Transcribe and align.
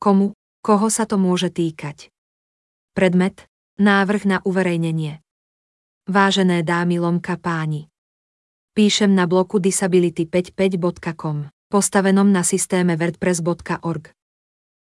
Komu, 0.00 0.32
koho 0.64 0.88
sa 0.88 1.04
to 1.04 1.20
môže 1.20 1.52
týkať? 1.52 2.08
Predmet, 2.96 3.44
návrh 3.76 4.24
na 4.24 4.40
uverejnenie. 4.48 5.20
Vážené 6.08 6.64
dámy 6.64 6.96
lomka 6.96 7.36
páni. 7.36 7.92
Píšem 8.72 9.12
na 9.12 9.28
bloku 9.28 9.60
disability55.com, 9.60 11.52
postavenom 11.68 12.32
na 12.32 12.40
systéme 12.40 12.96
wordpress.org. 12.96 14.16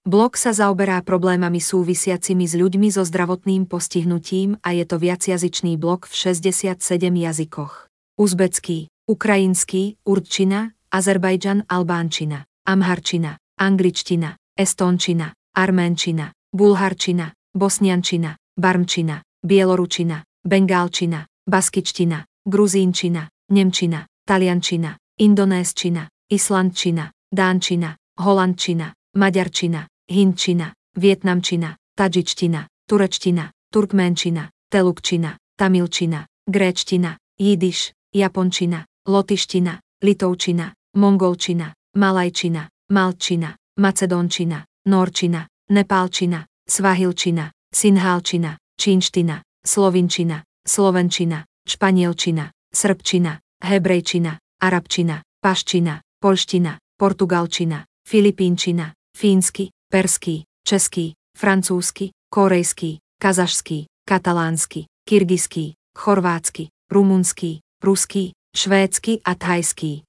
Blog 0.04 0.36
sa 0.36 0.52
zaoberá 0.52 1.00
problémami 1.00 1.64
súvisiacimi 1.64 2.44
s 2.44 2.60
ľuďmi 2.60 2.92
so 2.92 3.08
zdravotným 3.08 3.64
postihnutím 3.64 4.60
a 4.60 4.76
je 4.76 4.84
to 4.84 5.00
viacjazyčný 5.00 5.80
blog 5.80 6.04
v 6.04 6.36
67 6.36 6.84
jazykoch. 7.16 7.88
Uzbecký, 8.20 8.92
ukrajinský, 9.08 10.04
určina, 10.04 10.76
Azerbajdžan, 10.92 11.64
albánčina, 11.72 12.44
amharčina, 12.68 13.40
angličtina, 13.56 14.36
estončina, 14.58 15.34
arménčina, 15.56 16.34
bulharčina, 16.52 17.34
bosniančina, 17.54 18.38
barmčina, 18.58 19.22
bieloručina, 19.44 20.24
bengálčina, 20.44 21.26
baskičtina, 21.48 22.26
gruzínčina, 22.46 23.30
nemčina, 23.50 24.08
taliančina, 24.26 24.98
indonésčina, 25.20 26.10
islandčina, 26.30 27.12
dánčina, 27.32 27.96
holandčina, 28.18 28.94
maďarčina, 29.16 29.88
hinčina, 30.10 30.74
vietnamčina, 30.96 31.78
tadžičtina, 31.96 32.68
turečtina, 32.90 33.52
turkménčina, 33.74 34.50
telukčina, 34.70 35.38
tamilčina, 35.58 36.26
gréčtina, 36.48 37.18
jidiš, 37.38 37.92
japončina, 38.14 38.86
lotiština, 39.08 39.80
litovčina, 40.04 40.74
mongolčina, 40.94 41.74
malajčina, 41.96 42.70
malčina, 42.90 43.56
macedónčina, 43.78 44.66
norčina, 44.86 45.48
nepálčina, 45.70 46.46
svahilčina, 46.68 47.52
sinhálčina, 47.74 48.58
čínština, 48.80 49.44
slovinčina, 49.66 50.44
slovenčina, 50.68 51.46
španielčina, 51.68 52.52
srbčina, 52.74 53.40
hebrejčina, 53.64 54.40
arabčina, 54.62 55.24
paščina, 55.42 56.02
polština, 56.20 56.80
portugalčina, 56.98 57.86
filipínčina, 58.08 58.94
fínsky, 59.16 59.70
perský, 59.92 60.44
český, 60.66 61.14
francúzsky, 61.38 62.12
korejský, 62.30 63.00
kazašský, 63.22 63.88
katalánsky, 64.06 64.88
kyrgyzský, 65.06 65.76
chorvátsky, 65.96 66.70
rumunský, 66.92 67.62
ruský, 67.84 68.34
švédsky 68.56 69.22
a 69.24 69.36
thajský. 69.36 70.04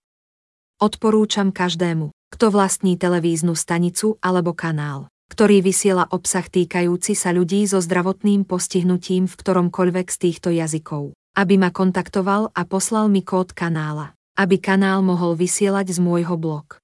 Odporúčam 0.79 1.51
každému, 1.51 2.15
kto 2.33 2.55
vlastní 2.55 2.95
televíznu 2.95 3.53
stanicu 3.59 4.17
alebo 4.23 4.55
kanál, 4.55 5.11
ktorý 5.33 5.61
vysiela 5.61 6.09
obsah 6.09 6.47
týkajúci 6.47 7.19
sa 7.19 7.35
ľudí 7.35 7.67
so 7.67 7.83
zdravotným 7.83 8.49
postihnutím 8.49 9.27
v 9.27 9.35
ktoromkoľvek 9.35 10.07
z 10.09 10.17
týchto 10.17 10.49
jazykov, 10.55 11.13
aby 11.37 11.55
ma 11.61 11.75
kontaktoval 11.75 12.55
a 12.55 12.63
poslal 12.65 13.11
mi 13.11 13.27
kód 13.27 13.53
kanála, 13.53 14.17
aby 14.39 14.57
kanál 14.63 15.05
mohol 15.05 15.35
vysielať 15.35 15.97
z 15.97 15.99
môjho 15.99 16.39
blog. 16.39 16.81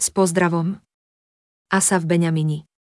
S 0.00 0.10
pozdravom. 0.10 0.80
Asaf 1.70 2.02
Beňamini 2.08 2.71